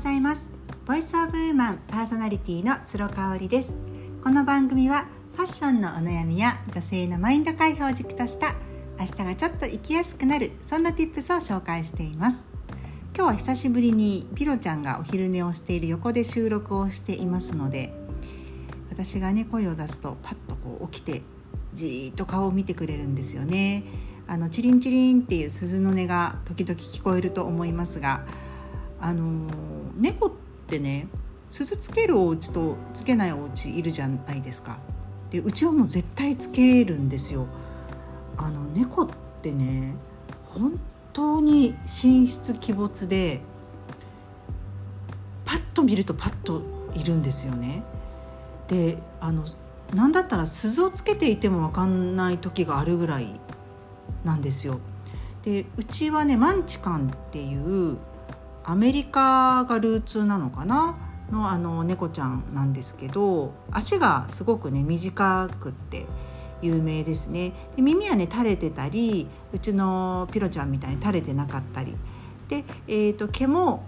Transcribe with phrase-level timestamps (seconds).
[0.00, 0.48] ざいます。
[0.86, 3.76] ボイスオブウーマンパーソナリティの鶴香織です。
[4.24, 5.04] この番組は
[5.36, 8.54] ファッションのお悩みや女性のマインド解放を軸とした
[8.98, 12.46] 明日がちょっと生きやすくなるそんな tips を紹介しています。
[13.14, 17.92] 今日は久しぶりにピロちゃんがお昼寝をしている横で収録をしていますので
[18.90, 21.20] 私がね声を出すとパッとこう起きて
[21.74, 23.84] じーっと顔を見てくれるんですよね。
[24.26, 28.24] あのチリンチリンっていう鈴の音が時々聞こえると思いますが
[29.02, 29.50] あの
[30.00, 30.30] 猫っ
[30.66, 31.08] てね
[31.48, 34.78] 鈴つけるお家とつけないお家いるじゃないですか。
[35.30, 37.46] でうちはもう絶対つけるんですよ。
[38.36, 39.08] あの猫っ
[39.42, 39.94] てね
[40.46, 40.80] 本
[41.12, 43.40] 当に神出鬼没で
[45.44, 46.62] パッと見るとパッと
[46.94, 47.82] いるんですよね。
[48.68, 49.44] であの
[49.92, 53.38] 何だったら鈴をつけていても分かんない時があるぐらい
[54.24, 54.78] なんですよ。
[55.42, 57.98] でうちはねマンチカンっていう
[58.64, 60.96] アメリカがルーツなのかな？
[61.30, 66.06] のあの猫ちゃんなんですけど足がすごくね短くって
[66.60, 67.52] 有名ですね。
[67.76, 71.94] で耳はね垂れてたりうちのピロちゃんみたいに垂れてなかったり。
[72.48, 73.84] で、えーと、毛も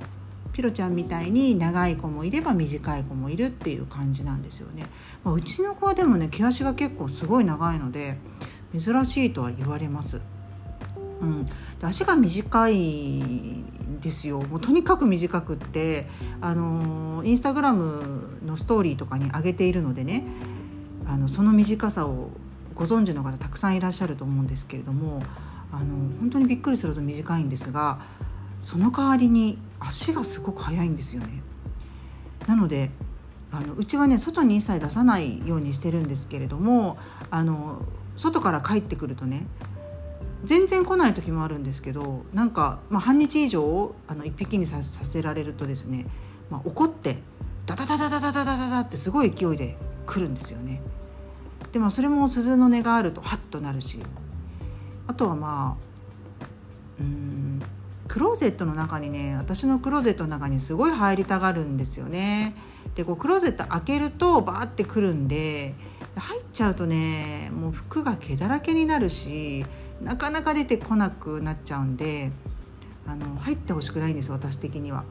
[0.52, 4.86] ピロちゃんみたいに長い子もいれば短い子もいるっていう感じなんですよね、
[5.24, 8.18] まあ、うちの子はでもね毛足が結構すごい長いので
[8.78, 10.20] 珍しいとは言われます。
[11.20, 11.46] うん、
[11.82, 13.22] 足が短い
[14.00, 16.06] ですよもうとにかく短くって
[16.40, 20.24] あのインスタグラムのストーリーとかに上げているのでね
[21.06, 22.30] あのその短さを
[22.74, 25.22] ご存知の方たくさんいらっしゃると思うんですけれども
[25.70, 28.00] あの本当にびっくりすると短いんですが
[28.60, 31.42] その代わりに足がすごく速いんですよね。
[32.46, 32.90] なので
[33.50, 36.96] あのうちはね外に一切出さないようにしてるんですけれども
[37.30, 37.82] あの
[38.16, 39.46] 外から帰ってくるとね
[40.44, 46.06] 全然来ない時もあるんですけどなんか、まあ、半日以上あの1匹にさせられるとですね、
[46.50, 47.18] まあ、怒って
[47.66, 50.82] ダダダダダダダダダってすごい勢いで来るんですよね。
[51.70, 54.00] でもそれも鈴の音があるとハッとなるし
[55.06, 56.44] あとはまあ
[57.00, 57.62] うん
[58.08, 62.54] クローゼットの中にね私のクローゼットの中にすごい入りたがるんですよね。
[62.94, 65.74] でこうクローゼット開けるとバーってくるんで
[66.16, 69.64] 入っちゃうとねもう服が毛だらけになるし
[70.04, 72.32] なかなか出てこなくなっちゃうんで
[73.06, 75.04] あの入ってほしくないんです私的には。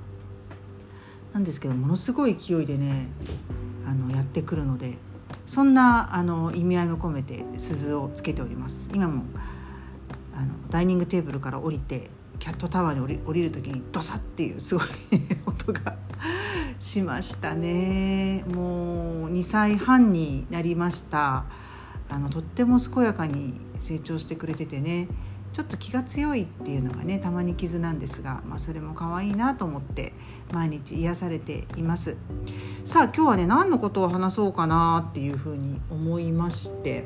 [1.34, 3.08] なんですけどものすごい勢いでね
[3.88, 4.98] あのやってくるので
[5.46, 8.90] そんなあの意味合いも込めて鈴をつけております。
[8.94, 9.24] 今も
[10.36, 12.10] あのダイニングテーブルから降りて
[12.40, 14.86] キャットタワーに降り降りる時にドサッっていうすごい
[15.46, 15.96] 音が
[16.80, 18.44] しましたね。
[18.48, 21.46] もう2歳半になりました。
[22.10, 25.08] あのとっても健やかに成長してくれててね
[25.54, 30.14] ちょっと気が強いっていうのがねたまに傷なんですが、まあ、それも可愛いなと思って
[30.54, 32.16] 毎日癒されています。
[32.86, 37.06] さあ今日はね何のことを話そうかなっていうふうに思いまして。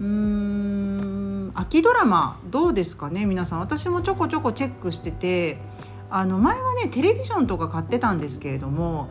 [0.00, 3.60] うーん秋ドラマどうですかね皆さん。
[3.60, 5.58] 私もちょこちょこチェックしてて
[6.08, 9.10] あの前はねテレビジョンとか買ってたんですけれども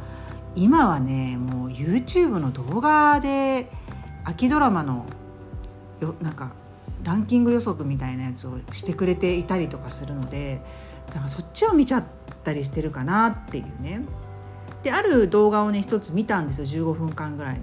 [0.55, 3.71] 今はねもう YouTube の動画で
[4.25, 5.05] 秋ドラマの
[6.01, 6.51] よなんか
[7.03, 10.61] ランキング予測みたいなやつをしてくれていたりとかするので
[11.07, 12.03] だからそっちを見ちゃっ
[12.43, 14.01] たりしてるかなっていうね。
[14.83, 17.61] である動画をね一つ見たんですよ15分間ぐらいの。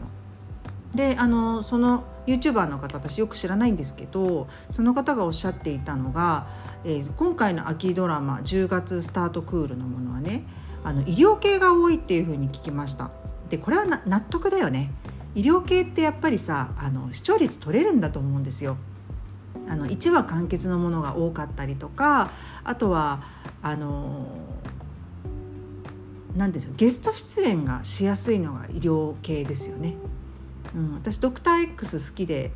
[0.95, 6.47] であのその YouTuber の方私よく知らないんですけどその方がおっしゃっていたのが、
[6.85, 10.45] えー、今回の秋ドラマ10月スタートクールのものはね
[10.85, 13.11] あの医療系が多いっていうふうに聞きました。
[13.49, 14.93] でこれは納得だよね。
[15.35, 18.77] 医療系ってやっぱりさあの視聴率取れるんだと思うんですよ。
[19.69, 22.31] あの1話完結のものが多かったりとか
[22.65, 23.23] あとは
[23.63, 24.27] あの
[26.37, 29.95] 何でしょうゲスト出演がしやすいのが医療系ですよね。
[30.75, 32.53] うん、私ドクター X 好きで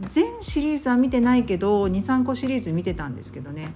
[0.00, 3.74] 全シリーズは見てないけど23個シリーズ見てたんですけどね。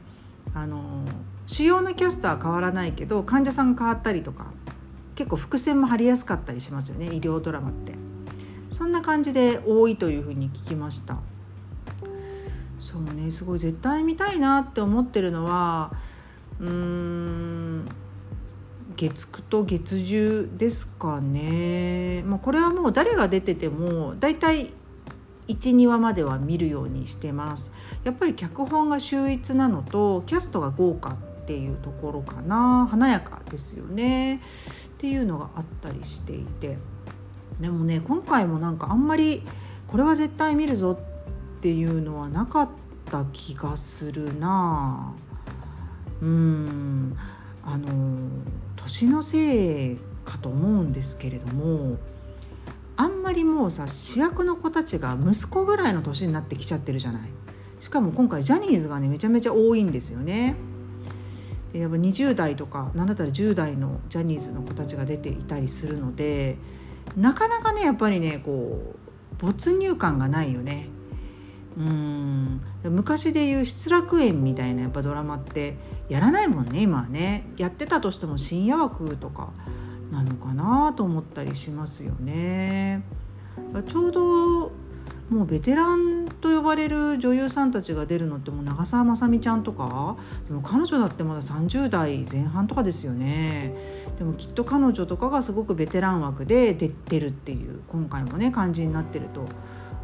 [0.55, 1.05] あの
[1.47, 4.47] 主要なキャスターは変わらないけど患者さんが変わったりとか
[5.15, 7.93] 結構伏線も張りやすかったりしますよね医療ドラマって。
[8.71, 11.19] そんな感じで多いというふうに聞きました。
[12.79, 15.93] そうねすごい絶対見たいなって思ってるのは
[16.61, 17.89] うーん
[18.97, 24.73] 月9と月10ですかね、まあ、これはもう誰が出てても大体
[25.47, 27.73] 12話までは見るようにしてます。
[28.05, 31.17] やっぱり脚本が秀逸なのとキャストが豪華っ
[31.47, 32.87] ていうところかな。
[32.91, 34.37] 華やかですよね。
[34.37, 34.41] っ
[34.99, 36.77] ていうのがあったりしていて。
[37.61, 39.43] でもね今回もなんかあんまり
[39.87, 40.99] これは絶対見るぞ
[41.59, 42.69] っていうのはなかっ
[43.11, 45.13] た気がするな。
[46.23, 47.17] うん。
[47.65, 47.89] あの
[48.77, 51.99] 年のせいかと思うんですけれども
[52.97, 57.23] あんまりもうさ主役の子たちが息子ぐらいの年になってきちゃってるじゃない。
[57.79, 60.55] しかも今回ジャニーズがねめちゃめちゃ多いんですよね。
[61.73, 66.57] でやっぱ20代とか何だったら10代のジャニーズの子たちが出ていたりするので
[67.17, 68.99] なかなかねやっぱりねこう
[69.39, 70.89] 没入感がないよね。
[71.79, 72.61] うん。
[72.85, 75.77] 昔でいう失楽園みたいなやっぱドラマって
[76.09, 77.49] やらないもんね今はね。
[77.57, 79.53] やってたとしても深夜枠とか
[80.11, 83.03] なのかなと思ったりしますよね。
[83.89, 84.73] ちょうど
[85.31, 90.17] もうベテランと呼ばれる女優さんたちが出るのってもう長澤まさみちゃんとか
[90.47, 93.75] でも彼女だってまだ30代前半とかですよね。
[94.19, 99.47] でもきっと彼女とかがすごくベテラン枠で出てるっていう今回もね感じになってると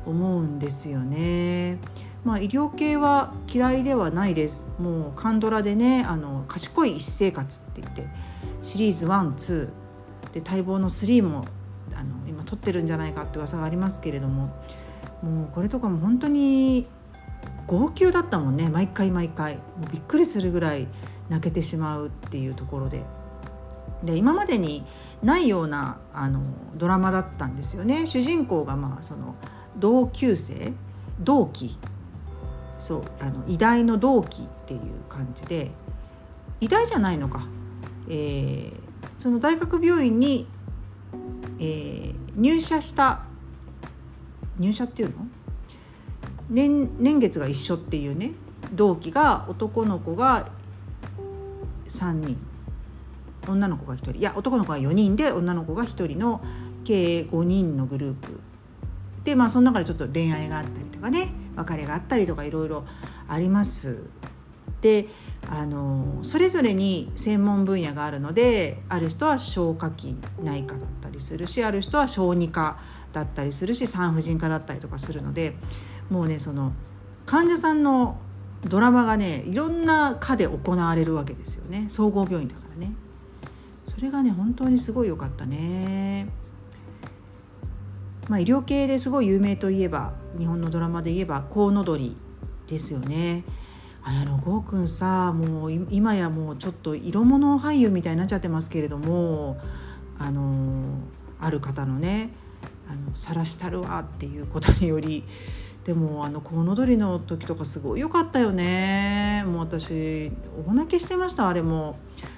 [0.06, 1.78] 思うんですよね。
[2.24, 8.06] まあ、医療系は嫌いではないですもうカンドラでねあの賢い一生活って言って
[8.62, 9.68] シリーズ12
[10.32, 11.44] で待望の3も
[11.94, 14.56] あの今撮ってるんじゃないかって噂がありますけれども
[15.22, 16.86] もうこれとかも本当に
[17.66, 20.88] 号泣だったもんね毎回毎回もうびっくりするぐらい
[21.28, 23.02] 泣けてしまうっていうところで。
[24.02, 24.84] で今までに
[25.22, 26.42] ないようなあの
[26.74, 29.34] ドラマだったんですよね主人公がまあその
[29.79, 30.75] 同級生？
[31.23, 31.76] 同期？
[32.79, 35.71] そうあの偉大の同期っていう感じで
[36.61, 37.47] 偉大じゃないのか、
[38.09, 38.73] えー、
[39.17, 40.47] その大学病院に、
[41.59, 43.23] えー、入社した
[44.59, 45.26] 入社っていうの？
[46.50, 48.32] 年年月が一緒っていうね
[48.73, 50.49] 同期が男の子が
[51.88, 52.37] 3人。
[53.47, 54.12] 女の子が1人。
[54.12, 56.41] いや男の子が4人で女の子が1人の
[56.85, 58.41] 計5人のグループ。
[59.25, 62.85] でまあその中でちょっと恋愛があったりとかね別れがあったりとかいろいろ
[63.29, 64.11] あります。
[64.81, 65.06] で
[65.49, 72.79] あのそれぞれに専門分野があるのである人は消化器内科だったりするしある人は小児科
[73.15, 75.55] だったりするし産婦人科だったりとかするので
[76.11, 76.73] もうねその
[77.25, 78.19] 患者さんの
[78.67, 81.87] ドラマがねいろんな科で行われるわけですよね。
[81.88, 82.93] 総合病院だからね。
[83.87, 86.29] それがね本当にすごい良かったね。
[88.29, 92.17] まあ医療系ですごい有名といえば日本のドラマで言えば「コウノドリ」
[92.67, 93.44] ですよね。
[94.03, 99.56] 綾野剛くんさもう今やもうちょっと色物俳優みたいになっちゃってますけれども
[100.19, 100.99] あの
[101.41, 102.31] ある方のね
[102.87, 105.25] 「あの晒したるわ」っていうことにより
[105.85, 109.43] でもあのコウノドリの時とかすごい良かったよね。
[109.47, 110.32] もう私
[110.67, 111.97] 大泣きしてましたあれも。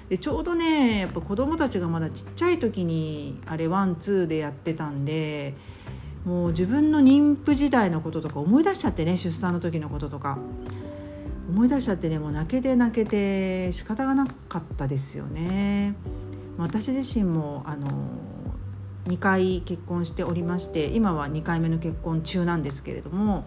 [0.09, 5.53] でちょうどねやっぱ子供たちがまだちっちゃい時にあれワンツーでやってたんで
[6.27, 10.37] もう自分の妊婦時代のこととか思い出しちゃってね出産の時のこととか
[11.49, 15.95] 思い出しちゃってねもう泣けて泣けて仕方がなかったですよね。
[16.57, 17.87] 私自身もあの
[19.05, 23.45] 2回結婚しておりまして今は2回目の結婚中なんですけれども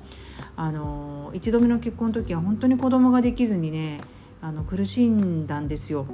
[0.56, 4.00] あの1度目の結婚の時は本当に子供ができずにね
[4.40, 6.06] あの苦しんだんですよ。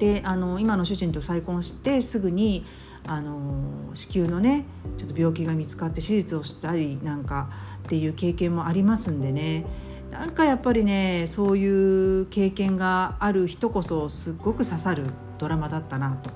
[0.00, 2.64] であの今の主人と再婚してすぐに
[3.06, 4.64] あの子宮のね
[4.98, 7.50] ちょっと病気が見つかって手術をしたりなんか
[7.84, 9.64] っていう経験もありますんでね
[10.10, 15.04] なんかやっぱりねそういう経験がある人こそすっごく刺さる
[15.38, 16.30] ドラマだったなと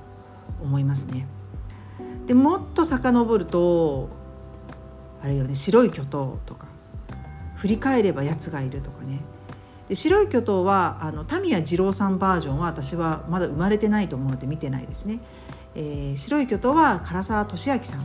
[0.62, 1.26] 思いますね。
[2.26, 4.09] でもっと遡ると
[5.23, 6.66] あれよね「白い巨頭」とか
[7.56, 9.21] 「振り返ればやつがいる」とかね
[9.88, 15.18] で白い巨頭はあのタミヤ二郎さんバージョンは私はまだ生まれてないと思うので見てないですね。
[15.75, 18.05] えー、白い巨頭は唐沢俊明さん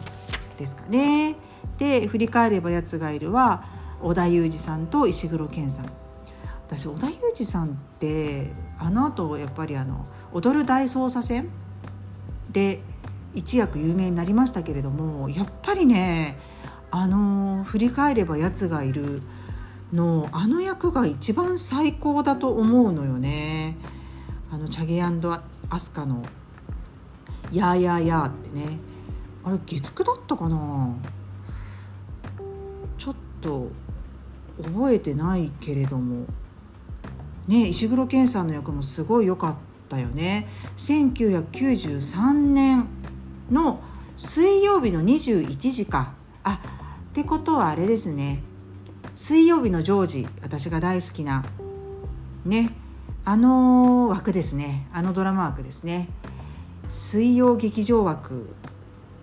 [0.57, 1.35] ですかね。
[1.77, 3.63] で「振り返ればやつがいるは」
[4.01, 5.85] 織田裕二さんと石黒賢さん
[6.67, 11.49] 私織田裕二さんってあのあとやっぱりあの「踊る大捜査線」
[12.51, 12.81] で
[13.33, 16.37] 一躍有名になりましたけれどもやっぱりね
[16.91, 19.21] あの振り返ればやつがいる
[19.91, 23.77] のあの役が一番最高だと思うのよね。
[24.51, 26.23] あのチャゲアスカの
[27.55, 28.79] 「やーやーやー」ってね。
[29.43, 30.95] あれ月9だったかな？
[32.97, 33.69] ちょっと
[34.63, 36.25] 覚えてないけれども。
[37.47, 39.55] ね石黒賢さんの役もすごい良かっ
[39.87, 40.47] たよね。
[40.77, 42.87] 1993年
[43.51, 43.81] の
[44.15, 46.13] 水曜日の21時か。
[46.43, 46.59] あ
[47.09, 48.41] ってことはあれですね。
[49.15, 51.45] 水曜日のジョージ私が大好きな
[52.43, 52.75] ね
[53.23, 54.87] あの枠ですね。
[54.91, 56.09] あのドラマ枠ですね。
[56.89, 58.53] 水曜劇場枠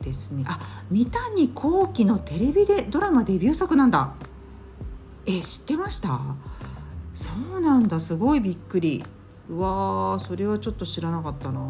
[0.01, 0.45] ですね。
[0.47, 0.59] あ
[0.91, 4.13] 三谷幸喜のテレビでドラマデビュー作なんだ。
[5.27, 6.21] え知ってました？
[7.15, 8.01] そうなんだ。
[8.01, 9.05] すごいびっくり。
[9.49, 11.61] うわーそれはちょっと知らなかったな。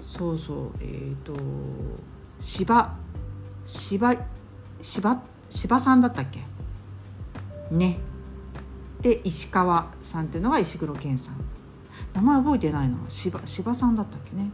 [0.00, 0.70] そうそう。
[0.80, 1.34] えっ、ー、と
[2.40, 2.94] 芝
[3.64, 4.14] 芝
[4.82, 6.44] 芝芝さんだったっけ？
[7.70, 7.98] ね。
[9.00, 11.36] で石川さんっていうのが石黒賢さん。
[12.14, 14.50] 名前覚えてないの芝芝さんだったっけね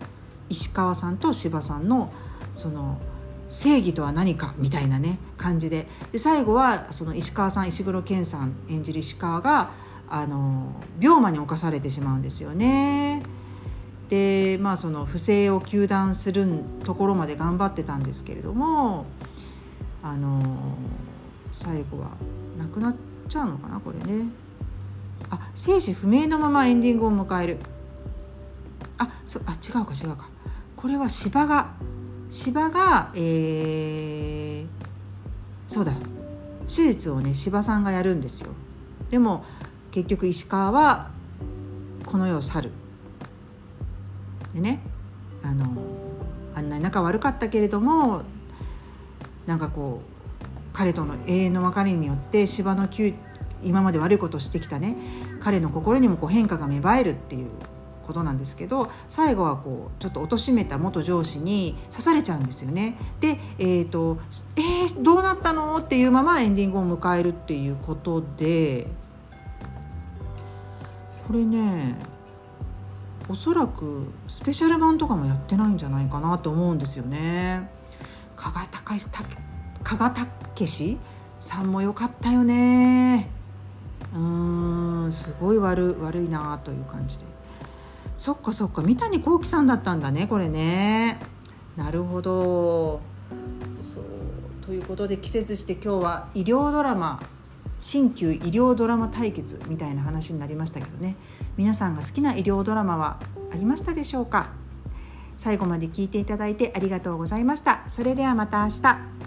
[0.48, 2.12] 石川さんと芝さんの
[2.54, 2.98] その
[3.48, 9.70] 正義とは何かみたいなね感じでで最後はその石川さん石黒賢さん演じる石川が
[10.08, 13.22] あの病魔に侵されてしまうんですよね。
[14.10, 16.46] でまあその不正を糾弾する
[16.84, 19.06] ところまで頑張ってたんですけれども
[20.02, 20.76] あの
[21.50, 22.10] 最後は
[22.58, 22.94] 亡くなっ
[23.28, 24.26] ちゃうのかなこれね。
[25.32, 27.58] あ生死不明のままエンディングを迎える。
[28.98, 30.28] あそあ違うか違うか。
[30.76, 31.70] これは芝が
[32.32, 34.66] 芝が、えー、
[35.68, 35.92] そうだ
[36.66, 38.52] 手術をね芝さんがやるんですよ
[39.10, 39.44] でも
[39.90, 41.10] 結局石川は
[42.06, 42.70] この世を去る
[44.54, 44.80] でね
[45.42, 45.66] あの
[46.54, 48.22] あんなに仲悪かったけれども
[49.46, 52.88] なんかこう彼との永遠の別れによって芝の
[53.64, 54.96] 今まで悪いことをしてきたね
[55.40, 57.50] 彼の心にもこう変化が芽生えるっていう
[58.06, 62.96] ことなんですけど最後はこうちょっと貶めた元上司に刺されちゃうんですよね。
[63.20, 64.18] で、えーと
[64.56, 68.86] 「えー、どうなったの?」っていうままエンディングを迎えるっていうことで
[71.26, 71.96] これね
[73.28, 77.70] おそらくスペシャル版とかもやってないんじゃないかなと思うんですよね。
[78.36, 79.06] 加賀隆
[79.84, 80.98] 加賀武
[81.38, 83.30] さんも良かったよね。
[84.14, 87.24] うーんすごい悪悪いなという感じで。
[88.14, 91.18] そっかそっか三谷幸喜さんだったんだねこれね。
[91.76, 93.00] なるほど。
[93.80, 94.04] そう
[94.64, 97.20] ということで季節して今日は医療ドラマ
[97.80, 101.16] 新旧医療ドラマ対決みたいな話になりましたけどね。
[101.56, 103.18] 皆さんが好きな医療ドラマは
[103.52, 104.50] ありましたでしょうか？
[105.36, 107.82] 最後まで聞いていただいてありがとうございました。
[107.88, 109.21] それではまた明日。